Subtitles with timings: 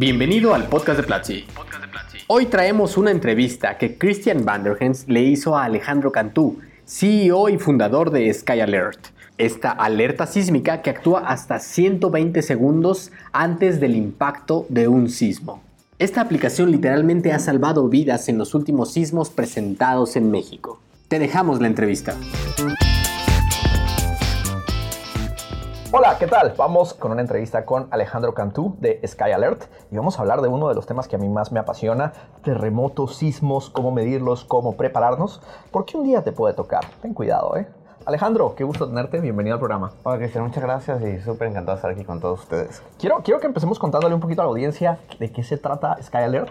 [0.00, 1.44] Bienvenido al podcast de Platzi.
[2.28, 8.12] Hoy traemos una entrevista que Christian Vanderhens le hizo a Alejandro Cantú, CEO y fundador
[8.12, 9.08] de Sky Alert.
[9.38, 15.64] Esta alerta sísmica que actúa hasta 120 segundos antes del impacto de un sismo.
[15.98, 20.80] Esta aplicación literalmente ha salvado vidas en los últimos sismos presentados en México.
[21.08, 22.14] Te dejamos la entrevista.
[25.90, 26.52] Hola, ¿qué tal?
[26.58, 30.48] Vamos con una entrevista con Alejandro Cantú de Sky Alert y vamos a hablar de
[30.48, 32.12] uno de los temas que a mí más me apasiona,
[32.44, 36.84] terremotos, sismos, cómo medirlos, cómo prepararnos, porque un día te puede tocar.
[37.00, 37.68] Ten cuidado, ¿eh?
[38.04, 39.92] Alejandro, qué gusto tenerte, bienvenido al programa.
[40.02, 42.82] Hola Cristian, muchas gracias y súper encantado de estar aquí con todos ustedes.
[42.98, 46.18] Quiero, quiero que empecemos contándole un poquito a la audiencia de qué se trata Sky
[46.18, 46.50] Alert,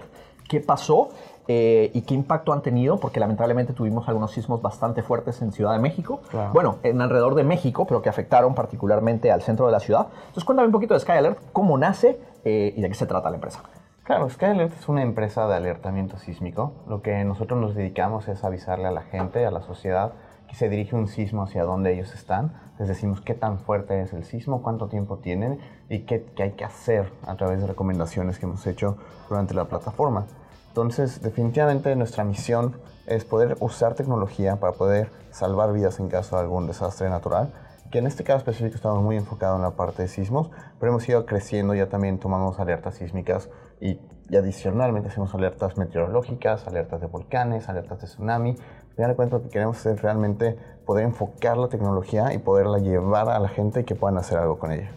[0.49, 1.09] qué pasó
[1.47, 5.73] eh, y qué impacto han tenido, porque lamentablemente tuvimos algunos sismos bastante fuertes en Ciudad
[5.73, 6.21] de México,
[6.53, 10.07] bueno, en alrededor de México, pero que afectaron particularmente al centro de la ciudad.
[10.19, 13.29] Entonces cuéntame un poquito de Sky Alert, cómo nace eh, y de qué se trata
[13.29, 13.61] la empresa.
[14.03, 16.73] Claro, Sky Alert es una empresa de alertamiento sísmico.
[16.87, 20.13] Lo que nosotros nos dedicamos es avisarle a la gente, a la sociedad,
[20.55, 22.53] se dirige un sismo hacia donde ellos están.
[22.79, 26.51] Les decimos qué tan fuerte es el sismo, cuánto tiempo tienen y qué, qué hay
[26.51, 28.97] que hacer a través de recomendaciones que hemos hecho
[29.29, 30.25] durante la plataforma.
[30.69, 32.75] Entonces, definitivamente nuestra misión
[33.07, 37.51] es poder usar tecnología para poder salvar vidas en caso de algún desastre natural,
[37.89, 41.07] que en este caso específico estamos muy enfocados en la parte de sismos, pero hemos
[41.07, 43.99] ido creciendo, ya también tomamos alertas sísmicas y,
[44.37, 48.57] adicionalmente hacemos alertas meteorológicas, alertas de volcanes, alertas de tsunami.
[48.97, 53.49] Me cuenta que queremos es realmente poder enfocar la tecnología y poderla llevar a la
[53.49, 54.89] gente y que puedan hacer algo con ella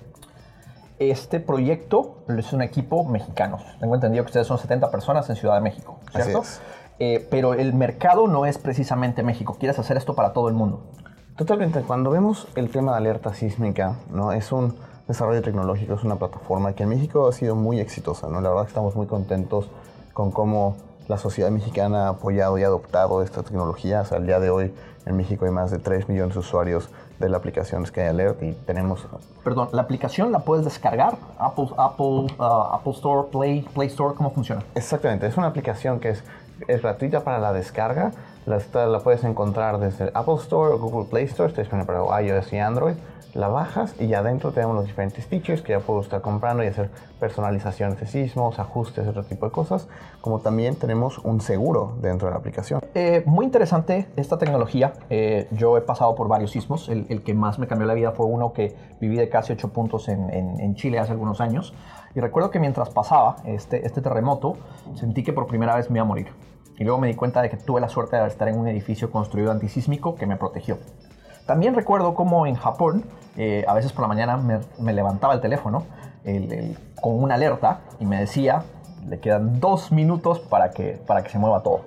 [1.00, 3.58] este proyecto es un equipo mexicano.
[3.80, 6.42] Tengo entendido que ustedes son 70 personas en Ciudad de México, ¿cierto?
[6.98, 9.56] Eh, pero el mercado no es precisamente México.
[9.58, 10.82] ¿Quieres hacer esto para todo el mundo?
[11.36, 11.80] Totalmente.
[11.80, 14.32] Cuando vemos el tema de alerta sísmica, ¿no?
[14.32, 14.76] es un
[15.08, 18.28] desarrollo tecnológico, es una plataforma que en México ha sido muy exitosa.
[18.28, 18.42] ¿no?
[18.42, 19.70] La verdad que estamos muy contentos
[20.12, 20.76] con cómo
[21.10, 24.02] la sociedad mexicana ha apoyado y adoptado esta tecnología.
[24.02, 24.72] O sea, al día de hoy
[25.04, 26.88] en México hay más de 3 millones de usuarios
[27.18, 29.04] de la aplicación Sky Alert y tenemos...
[29.42, 31.18] Perdón, ¿la aplicación la puedes descargar?
[31.36, 34.62] Apple, Apple, uh, Apple Store, Play, Play Store, ¿cómo funciona?
[34.76, 36.22] Exactamente, es una aplicación que es,
[36.68, 38.12] es gratuita para la descarga.
[38.46, 38.58] La,
[39.00, 42.94] puedes encontrar desde Apple Store o Google Play Store, está disponible para iOS y Android
[43.34, 46.90] la bajas y adentro tenemos los diferentes features que ya puedo estar comprando y hacer
[47.18, 49.88] personalizaciones de sismos, ajustes, otro tipo de cosas,
[50.20, 52.80] como también tenemos un seguro dentro de la aplicación.
[52.94, 54.94] Eh, muy interesante esta tecnología.
[55.10, 56.88] Eh, yo he pasado por varios sismos.
[56.88, 60.08] El, que más me cambió la vida fue uno que viví de casi 8 puntos
[60.08, 61.74] en, en, Chile hace algunos años.
[62.14, 64.56] Y recuerdo que mientras pasaba este, este terremoto,
[64.94, 66.28] sentí que por primera vez me iba a morir.
[66.80, 69.10] Y luego me di cuenta de que tuve la suerte de estar en un edificio
[69.12, 70.78] construido antisísmico que me protegió.
[71.44, 73.04] También recuerdo cómo en Japón,
[73.36, 75.84] eh, a veces por la mañana me, levantaba el teléfono
[77.02, 78.62] con una alerta y me decía,
[79.06, 81.82] le quedan dos minutos para que, para que se mueva todo.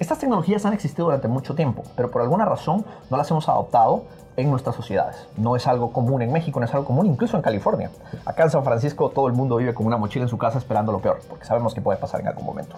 [0.00, 4.02] Estas tecnologías han existido durante mucho tiempo, pero por alguna razón no las hemos adoptado
[4.36, 5.28] en nuestras sociedades.
[5.36, 7.92] No es algo común en México, no es algo común incluso en California.
[8.24, 10.90] Acá en San Francisco todo el mundo vive con una mochila en su casa esperando
[10.90, 12.76] lo peor, porque sabemos que puede pasar en algún momento.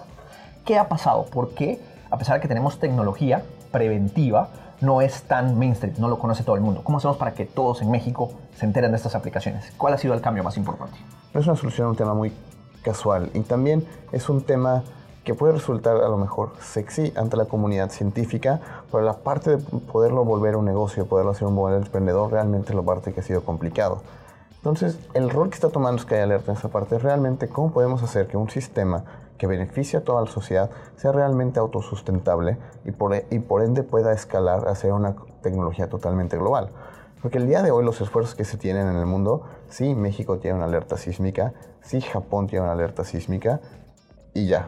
[0.65, 1.25] ¿Qué ha pasado?
[1.25, 1.79] ¿Por qué,
[2.09, 4.49] a pesar de que tenemos tecnología preventiva,
[4.81, 6.81] no es tan mainstream, no lo conoce todo el mundo.
[6.83, 9.71] ¿Cómo hacemos para que todos en México se enteren de estas aplicaciones?
[9.77, 10.97] ¿Cuál ha sido el cambio más importante?
[11.33, 12.33] Es una solución a un tema muy
[12.81, 14.83] casual y también es un tema
[15.23, 18.59] que puede resultar a lo mejor sexy ante la comunidad científica,
[18.91, 22.75] pero la parte de poderlo volver un negocio, poderlo hacer un modelo emprendedor, realmente es
[22.75, 24.01] la parte que ha sido complicado.
[24.55, 28.01] Entonces, el rol que está tomando Sky Alert en esa parte es realmente cómo podemos
[28.01, 29.03] hacer que un sistema
[29.41, 34.13] que beneficie a toda la sociedad sea realmente autosustentable y por, y por ende pueda
[34.13, 36.69] escalar hacia una tecnología totalmente global.
[37.23, 40.37] Porque el día de hoy los esfuerzos que se tienen en el mundo, sí, México
[40.37, 43.61] tiene una alerta sísmica, sí, Japón tiene una alerta sísmica
[44.35, 44.67] y ya.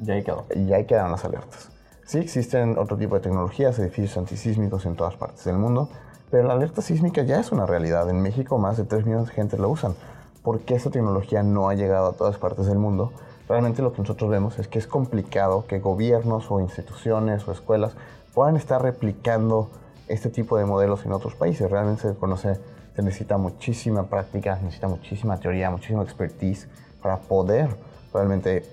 [0.00, 0.46] Ya ahí quedó.
[0.56, 1.68] Y ahí quedaron las alertas.
[2.06, 5.90] Sí existen otro tipo de tecnologías, edificios antisísmicos en todas partes del mundo,
[6.30, 8.08] pero la alerta sísmica ya es una realidad.
[8.08, 9.94] En México más de 3 millones de gente la usan.
[10.42, 13.12] ¿Por qué esta tecnología no ha llegado a todas partes del mundo?
[13.48, 17.92] Realmente lo que nosotros vemos es que es complicado que gobiernos o instituciones o escuelas
[18.34, 19.70] puedan estar replicando
[20.06, 21.70] este tipo de modelos en otros países.
[21.70, 22.58] Realmente se conoce,
[22.94, 26.68] se necesita muchísima práctica, se necesita muchísima teoría, muchísima expertise
[27.02, 27.68] para poder
[28.12, 28.64] realmente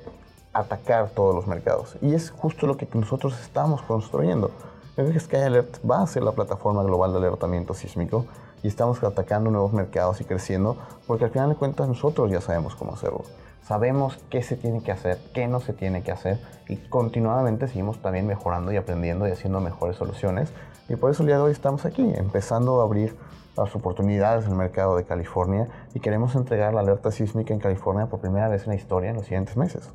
[0.53, 1.97] atacar todos los mercados.
[2.01, 4.51] Y es justo lo que nosotros estamos construyendo.
[4.95, 8.25] Que Sky Alert va a ser la plataforma global de alertamiento sísmico
[8.63, 12.75] y estamos atacando nuevos mercados y creciendo porque al final de cuentas nosotros ya sabemos
[12.75, 13.25] cómo hacerlo
[13.65, 17.99] sabemos qué se tiene que hacer, qué no se tiene que hacer y continuamente seguimos
[17.99, 20.53] también mejorando y aprendiendo y haciendo mejores soluciones.
[20.87, 23.15] Y por eso el día de hoy estamos aquí, empezando a abrir
[23.57, 28.19] las oportunidades del mercado de California y queremos entregar la alerta sísmica en California por
[28.19, 29.89] primera vez en la historia en los siguientes meses.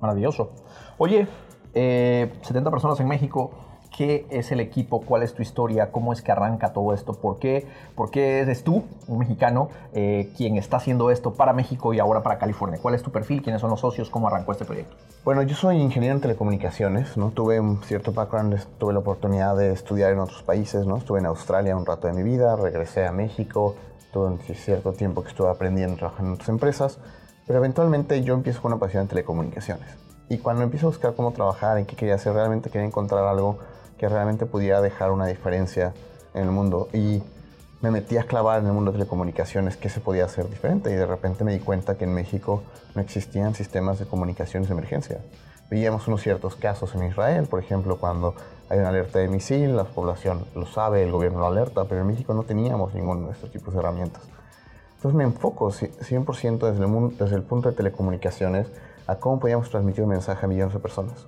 [0.00, 0.52] Maravilloso.
[0.98, 1.26] Oye,
[1.72, 3.50] 70 eh, personas en México,
[3.96, 5.00] ¿Qué es el equipo?
[5.00, 5.90] ¿Cuál es tu historia?
[5.90, 7.14] ¿Cómo es que arranca todo esto?
[7.14, 11.94] ¿Por qué, por qué eres tú, un mexicano, eh, quien está haciendo esto para México
[11.94, 12.78] y ahora para California?
[12.82, 13.40] ¿Cuál es tu perfil?
[13.40, 14.10] ¿Quiénes son los socios?
[14.10, 14.94] ¿Cómo arrancó este proyecto?
[15.24, 17.30] Bueno, yo soy ingeniero en telecomunicaciones, ¿no?
[17.30, 20.98] Tuve un cierto background, tuve la oportunidad de estudiar en otros países, ¿no?
[20.98, 23.76] Estuve en Australia un rato de mi vida, regresé a México,
[24.12, 26.98] tuve un cierto tiempo que estuve aprendiendo, trabajando en otras empresas,
[27.46, 29.88] pero eventualmente yo empiezo con una pasión en telecomunicaciones.
[30.28, 33.58] Y cuando empiezo a buscar cómo trabajar, en qué quería hacer, realmente quería encontrar algo
[33.98, 35.94] que realmente pudiera dejar una diferencia
[36.34, 36.88] en el mundo.
[36.92, 37.22] Y
[37.82, 40.90] me metí a clavar en el mundo de telecomunicaciones qué se podía hacer diferente.
[40.90, 42.62] Y de repente me di cuenta que en México
[42.94, 45.20] no existían sistemas de comunicaciones de emergencia.
[45.70, 48.34] Veíamos unos ciertos casos en Israel, por ejemplo, cuando
[48.68, 52.06] hay una alerta de misil, la población lo sabe, el gobierno lo alerta, pero en
[52.06, 54.22] México no teníamos ninguno de estos tipos de herramientas.
[54.94, 58.68] Entonces me enfoco 100% desde el, desde el punto de telecomunicaciones
[59.08, 61.26] a cómo podíamos transmitir un mensaje a millones de personas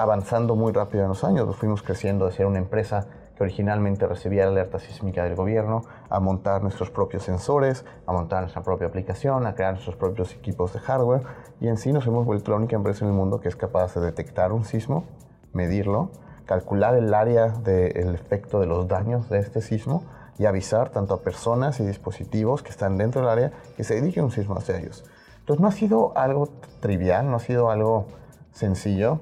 [0.00, 1.54] avanzando muy rápido en los años.
[1.56, 3.06] fuimos creciendo de ser una empresa
[3.36, 8.62] que originalmente recibía alerta sísmica del gobierno, a montar nuestros propios sensores, a montar nuestra
[8.62, 11.20] propia aplicación, a crear nuestros propios equipos de hardware
[11.60, 13.94] y en sí nos hemos vuelto la única empresa en el mundo que es capaz
[13.94, 15.04] de detectar un sismo,
[15.52, 16.10] medirlo,
[16.46, 20.04] calcular el área del efecto de los daños de este sismo
[20.38, 24.24] y avisar tanto a personas y dispositivos que están dentro del área que se dediquen
[24.24, 25.04] un sismo hacia ellos.
[25.40, 26.48] Entonces no ha sido algo
[26.80, 28.06] trivial, no ha sido algo
[28.52, 29.20] sencillo,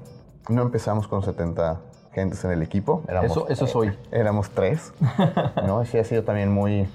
[0.49, 1.79] no empezamos con 70
[2.11, 3.03] gentes en el equipo.
[3.07, 3.97] Éramos, eso, eso soy.
[4.11, 4.93] Éramos tres.
[5.65, 5.85] ¿no?
[5.85, 6.87] Sí ha sido también muy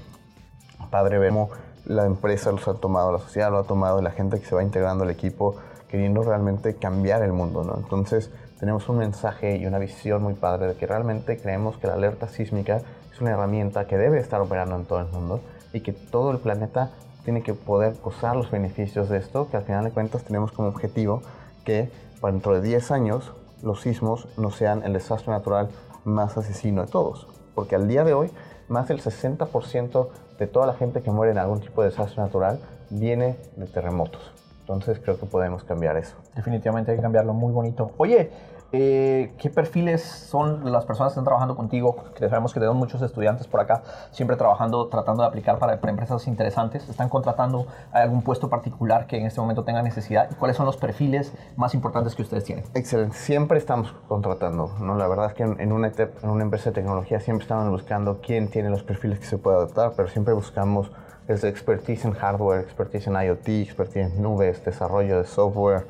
[0.91, 1.51] padre ver cómo
[1.87, 4.62] la empresa los ha tomado, la sociedad lo ha tomado, la gente que se va
[4.62, 5.56] integrando al equipo
[5.89, 7.62] queriendo realmente cambiar el mundo.
[7.62, 7.77] ¿no?
[7.77, 11.95] Entonces tenemos un mensaje y una visión muy padre de que realmente creemos que la
[11.95, 12.81] alerta sísmica
[13.12, 15.41] es una herramienta que debe estar operando en todo el mundo
[15.73, 16.91] y que todo el planeta
[17.25, 20.69] tiene que poder gozar los beneficios de esto, que al final de cuentas tenemos como
[20.69, 21.23] objetivo
[21.65, 21.91] que
[22.23, 23.33] dentro de 10 años
[23.64, 25.70] los sismos no sean el desastre natural
[26.05, 27.26] más asesino de todos.
[27.55, 28.31] Porque al día de hoy,
[28.69, 30.08] más del 60%
[30.38, 34.32] de toda la gente que muere en algún tipo de desastre natural viene de terremotos.
[34.61, 36.16] Entonces creo que podemos cambiar eso.
[36.34, 37.93] Definitivamente hay que cambiarlo, muy bonito.
[37.99, 38.31] Oye,
[38.76, 41.94] eh, ¿qué perfiles son las personas que están trabajando contigo?
[42.15, 46.26] Que sabemos que tenemos muchos estudiantes por acá, siempre trabajando, tratando de aplicar para, empresas
[46.26, 46.88] interesantes.
[46.88, 50.29] ¿Están contratando algún puesto particular que en este momento tenga necesidad?
[50.31, 52.65] ¿Y cuáles son los perfiles más importantes que ustedes tienen?
[52.75, 53.17] Excelente.
[53.17, 54.73] Siempre estamos contratando.
[54.81, 54.97] ¿no?
[54.97, 58.49] La verdad es que en una, en una empresa de tecnología siempre estamos buscando quién
[58.49, 60.91] tiene los perfiles que se puede adaptar, pero siempre buscamos
[61.29, 65.87] desde expertise en hardware, expertise en IoT, expertise en nubes, desarrollo de software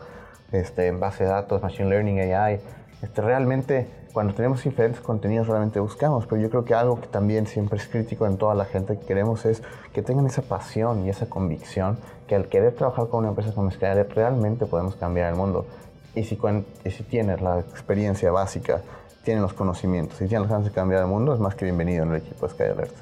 [0.52, 2.60] este, en base de datos, machine learning, AI.
[3.02, 7.46] Este, realmente, cuando tenemos diferentes contenidos, realmente buscamos, pero yo creo que algo que también
[7.46, 9.62] siempre es crítico en toda la gente que queremos es
[9.92, 13.70] que tengan esa pasión y esa convicción que al querer trabajar con una empresa como
[13.70, 15.66] Skyler realmente podemos cambiar el mundo.
[16.14, 16.38] Y si,
[16.84, 18.82] y si tienes la experiencia básica
[19.24, 22.04] tienen los conocimientos y tienen las ganas de cambiar el mundo, es más que bienvenido
[22.04, 22.94] en el equipo de Sky Alert.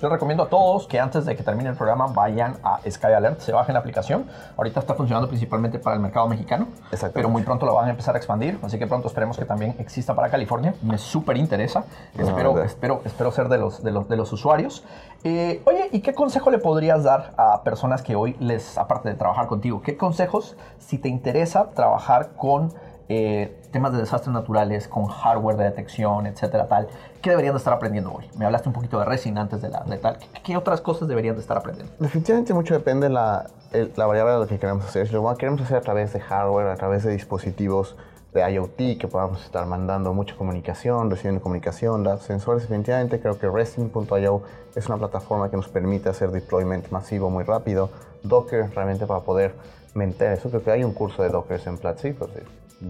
[0.00, 3.40] Yo recomiendo a todos que antes de que termine el programa vayan a Sky Alert,
[3.40, 4.26] se bajen la aplicación.
[4.56, 6.66] Ahorita está funcionando principalmente para el mercado mexicano,
[7.14, 9.76] pero muy pronto lo van a empezar a expandir, así que pronto esperemos que también
[9.78, 10.74] exista para California.
[10.82, 11.84] Me súper interesa,
[12.18, 14.84] espero, espero, espero ser de los, de los, de los usuarios.
[15.24, 19.14] Eh, oye, ¿y qué consejo le podrías dar a personas que hoy les, aparte de
[19.14, 22.74] trabajar contigo, qué consejos si te interesa trabajar con
[23.14, 26.88] eh, temas de desastres naturales con hardware de detección, etcétera, tal,
[27.20, 28.24] ¿qué deberían de estar aprendiendo hoy?
[28.38, 30.16] Me hablaste un poquito de resin antes de la de tal.
[30.42, 31.92] ¿Qué, otras cosas deberían de estar aprendiendo?
[31.98, 33.50] Definitivamente mucho depende la,
[33.96, 35.08] la variable de lo que queremos hacer.
[35.08, 37.96] Si lo queremos hacer a través de hardware, a través de dispositivos
[38.32, 44.42] de IoT, que podamos estar mandando mucha comunicación, recibiendo comunicación, sensores, definitivamente creo que Resin.io
[44.74, 47.90] es una plataforma que nos permite hacer deployment masivo muy rápido.
[48.22, 49.54] Docker realmente para poder
[49.94, 50.48] meter eso.
[50.48, 52.30] Creo que hay un curso de Docker en Platzi, pues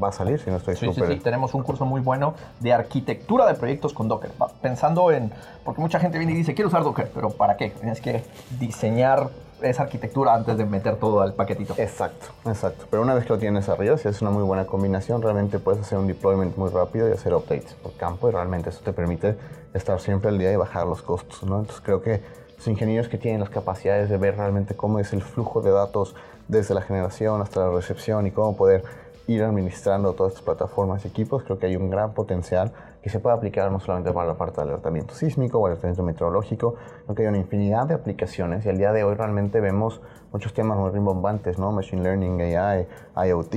[0.03, 2.73] va a salir si no estoy sí, Sí, sí, tenemos un curso muy bueno de
[2.73, 4.31] arquitectura de proyectos con Docker.
[4.61, 5.33] Pensando en,
[5.65, 7.71] porque mucha gente viene y dice, quiero usar Docker, pero ¿para qué?
[7.71, 8.25] Tienes que
[8.59, 9.31] diseñar
[9.63, 11.75] esa arquitectura antes de meter todo al paquetito.
[11.79, 12.87] Exacto, exacto.
[12.91, 15.81] Pero una vez que lo tienes arriba, si es una muy buena combinación, realmente puedes
[15.81, 19.37] hacer un deployment muy rápido y hacer updates por campo y realmente eso te permite
[19.75, 21.61] estar siempre al día y bajar los costos, ¿no?
[21.61, 22.23] Entonces creo que
[22.57, 26.15] los ingenieros que tienen las capacidades de ver realmente cómo es el flujo de datos
[26.49, 28.85] desde la generación hasta la recepción y cómo poder
[29.27, 33.19] ir administrando todas estas plataformas y equipos, creo que hay un gran potencial que se
[33.19, 37.23] puede aplicar no solamente para la parte del alertamiento sísmico o alertamiento meteorológico, sino que
[37.23, 40.01] hay una infinidad de aplicaciones y al día de hoy realmente vemos
[40.33, 41.73] muchos temas muy rimbombantes, ¿no?
[41.73, 42.87] Machine Learning, AI,
[43.29, 43.55] IoT,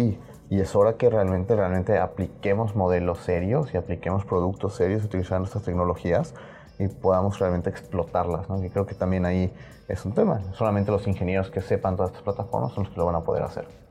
[0.49, 5.63] y es hora que realmente, realmente apliquemos modelos serios y apliquemos productos serios utilizando estas
[5.63, 6.33] tecnologías
[6.77, 8.49] y podamos realmente explotarlas.
[8.49, 8.63] ¿no?
[8.63, 9.51] Y creo que también ahí
[9.87, 10.41] es un tema.
[10.53, 13.43] Solamente los ingenieros que sepan todas estas plataformas son los que lo van a poder
[13.43, 13.84] hacer.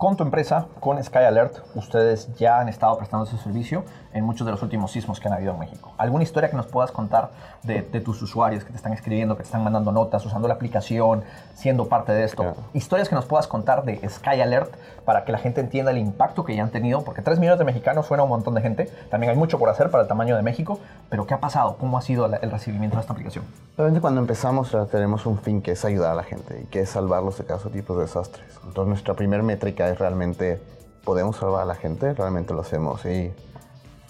[0.00, 4.44] Con tu empresa, con Sky Alert, ustedes ya han estado prestando ese servicio en muchos
[4.44, 5.92] de los últimos sismos que han habido en México.
[5.98, 7.30] ¿Alguna historia que nos puedas contar
[7.62, 11.22] de, tus usuarios que te están escribiendo, que te están mandando notas, usando la aplicación,
[11.54, 12.54] siendo parte de esto?
[12.74, 14.74] Historias que nos puedas contar de Sky Alert
[15.04, 17.64] para que la gente entienda el impacto que ya han tenido, porque 3 millones de
[17.64, 18.90] mexicanos suena un montón de gente.
[19.10, 21.76] También hay mucho por hacer para el tamaño de México, pero ¿qué ha pasado?
[21.78, 23.44] ¿Cómo ha sido el recibimiento de esta aplicación?
[23.76, 26.90] Realmente cuando empezamos tenemos un fin que es ayudar a la gente y que es
[26.90, 28.58] salvarlos de caso tipos de desastres.
[28.64, 30.60] Entonces nuestra primera métrica realmente
[31.04, 33.04] podemos salvar a la gente, realmente lo hacemos.
[33.06, 33.32] Y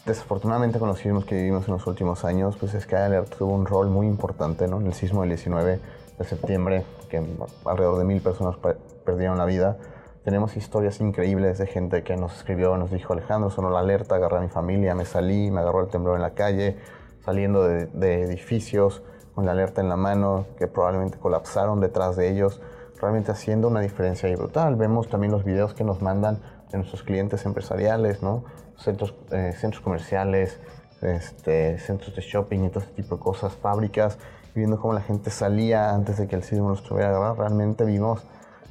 [0.07, 3.67] desafortunadamente con los sismos que vivimos en los últimos años, pues Sky Alert tuvo un
[3.67, 4.81] rol muy importante ¿no?
[4.81, 5.81] en el sismo del 19
[6.19, 7.23] de septiembre, que
[7.65, 8.57] alrededor de mil personas
[9.05, 9.79] perdieron la vida.
[10.25, 14.39] Tenemos historias increíbles de gente que nos escribió, nos dijo, Alejandro, sonó la alerta, agarré
[14.39, 16.77] a mi familia, me salí, me agarró el temblor en la calle,
[17.25, 19.03] saliendo de, de edificios
[19.35, 22.61] con la alerta en la mano, que probablemente colapsaron detrás de ellos
[23.01, 24.77] realmente haciendo una diferencia ahí brutal.
[24.77, 26.39] Vemos también los videos que nos mandan
[26.71, 28.45] de nuestros clientes empresariales, ¿no?
[28.79, 30.59] centros, eh, centros comerciales,
[31.03, 34.19] este, centros de shopping y todo ese tipo de cosas, fábricas,
[34.55, 37.39] viendo cómo la gente salía antes de que el sismo nos tuviera agarrar.
[37.39, 38.23] Realmente vimos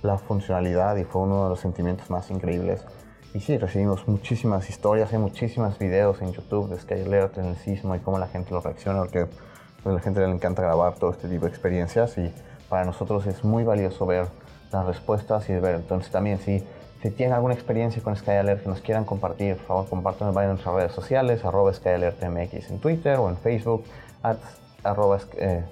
[0.02, 2.86] la funcionalidad y fue uno de los sentimientos más increíbles.
[3.34, 7.56] Y sí, recibimos muchísimas historias, hay muchísimos videos en YouTube de Sky Alert en el
[7.58, 9.28] sismo y cómo la gente lo reacciona, porque
[9.86, 12.34] a la gente le encanta grabar todo este tipo de experiencias y
[12.70, 14.28] para nosotros es muy valioso ver
[14.72, 15.76] las respuestas y ver.
[15.76, 16.64] Entonces también si,
[17.02, 20.76] si tienen alguna experiencia con SkyAlert que nos quieran compartir, por favor compártanos en nuestras
[20.76, 23.86] redes sociales, arroba SkyAlertMX en Twitter o en Facebook,
[24.22, 24.38] at,
[24.84, 25.64] arroba, eh,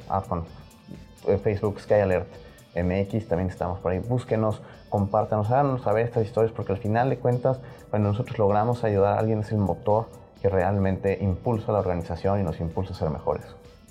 [1.28, 4.00] eh, Facebook SkyAlertMX, también estamos por ahí.
[4.00, 9.18] Búsquenos, compártanos, háganos saber estas historias porque al final de cuentas, cuando nosotros logramos ayudar
[9.18, 10.08] a alguien es el motor
[10.42, 13.44] que realmente impulsa la organización y nos impulsa a ser mejores.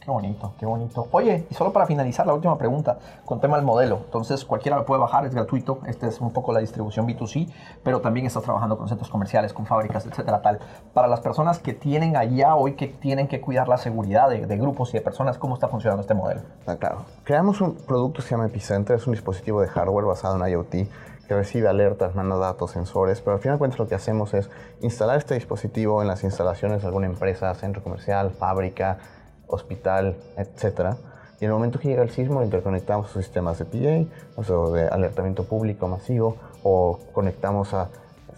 [0.07, 1.09] Qué bonito, qué bonito.
[1.11, 4.03] Oye, y solo para finalizar la última pregunta, con tema del modelo.
[4.05, 5.81] Entonces, cualquiera lo puede bajar, es gratuito.
[5.85, 9.67] Este es un poco la distribución B2C, pero también estás trabajando con centros comerciales, con
[9.67, 10.61] fábricas, etcétera, tal.
[10.95, 14.91] Para las personas que tienen allá hoy que tienen que cuidar la seguridad de, grupos
[14.91, 16.43] y de personas, ¿cómo está funcionando este modelo?
[16.69, 16.99] Ah, claro.
[17.25, 20.89] Creamos un producto que se llama Epicenter, es un dispositivo de hardware basado en IoT
[21.27, 24.49] que recibe alertas, manda datos, sensores, pero al final de cuentas lo que hacemos es
[24.83, 28.99] instalar este dispositivo en las instalaciones de alguna empresa, centro comercial, fábrica,
[29.47, 30.97] hospital, etc.
[31.41, 34.57] Y en el momento que llega el sismo, interconectamos a sistemas de PA, o sea,
[34.73, 37.89] de alertamiento público masivo, o conectamos a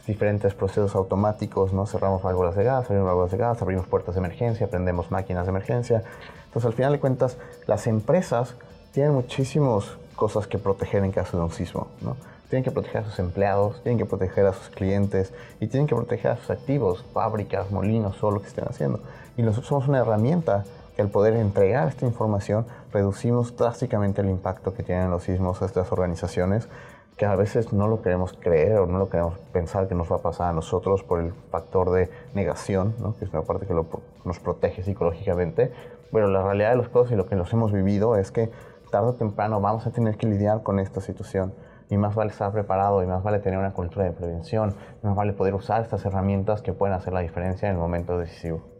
[0.07, 1.87] diferentes procesos automáticos, ¿no?
[1.87, 5.51] Cerramos válvulas de gas, abrimos válvulas de gas, abrimos puertas de emergencia, prendemos máquinas de
[5.51, 6.03] emergencia.
[6.47, 7.37] Entonces, al final de cuentas,
[7.67, 8.55] las empresas
[8.93, 9.85] tienen muchísimas
[10.17, 12.17] cosas que proteger en caso de un sismo, ¿no?
[12.49, 15.95] Tienen que proteger a sus empleados, tienen que proteger a sus clientes y tienen que
[15.95, 19.01] proteger a sus activos, fábricas, molinos, todo lo que estén haciendo.
[19.37, 20.65] Y nosotros somos una herramienta
[20.99, 25.91] el poder entregar esta información, reducimos drásticamente el impacto que tienen los sismos a estas
[25.93, 26.69] organizaciones,
[27.17, 30.17] que a veces no lo queremos creer o no lo queremos pensar que nos va
[30.17, 34.41] a pasar a nosotros por el factor de negación, que es una parte que nos
[34.41, 35.73] protege psicológicamente.
[36.13, 38.51] Pero la realidad de los cosas y lo que nos hemos vivido es que
[38.91, 41.53] tarde o temprano vamos a tener que lidiar con esta situación
[41.91, 45.33] y más vale estar preparado y más vale tener una cultura de prevención, más vale
[45.33, 48.78] poder usar estas herramientas que pueden hacer la diferencia en el momento decisivo.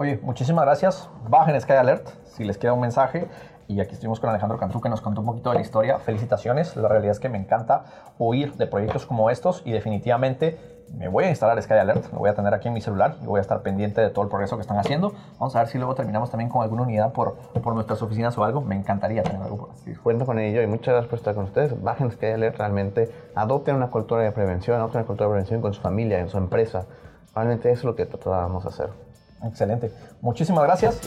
[0.00, 1.10] Oye, muchísimas gracias.
[1.28, 3.26] Bajen Sky Alert si les queda un mensaje.
[3.66, 5.98] Y aquí estuvimos con Alejandro Cantú que nos contó un poquito de la historia.
[5.98, 6.76] Felicitaciones.
[6.76, 7.82] La realidad es que me encanta
[8.16, 12.30] oír de proyectos como estos y definitivamente me voy a instalar Sky Alert, lo voy
[12.30, 14.54] a tener aquí en mi celular y voy a estar pendiente de todo el progreso
[14.54, 15.14] que están haciendo.
[15.32, 18.44] Vamos a ver si luego terminamos también con alguna unidad por, por nuestras oficinas o
[18.44, 18.60] algo.
[18.60, 19.96] Me encantaría tener algo por así.
[19.96, 21.82] Cuento con ello y muchas gracias por estar con ustedes.
[21.82, 25.74] Bajen Sky Alert realmente, adopten una cultura de prevención, adopten una cultura de prevención con
[25.74, 26.86] su familia, en su empresa.
[27.34, 29.07] Realmente es lo que tratamos de hacer.
[29.42, 29.90] Excelente.
[30.20, 31.00] Muchísimas gracias.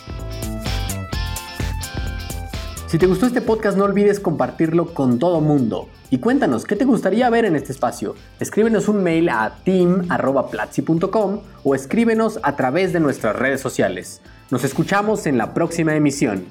[2.92, 5.88] Si te gustó este podcast no olvides compartirlo con todo mundo.
[6.10, 8.16] Y cuéntanos, ¿qué te gustaría ver en este espacio?
[8.42, 14.22] Escríbenos un mail a team.platzi.com o escríbenos a través de nuestras redes sociales.
[14.50, 16.46] Nos escuchamos en la próxima emisión.